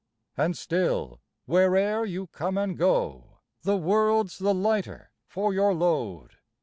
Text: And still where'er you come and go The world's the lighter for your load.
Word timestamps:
And 0.35 0.57
still 0.57 1.21
where'er 1.45 2.05
you 2.05 2.25
come 2.25 2.57
and 2.57 2.75
go 2.75 3.37
The 3.61 3.77
world's 3.77 4.39
the 4.39 4.51
lighter 4.55 5.11
for 5.27 5.53
your 5.53 5.75
load. 5.75 6.37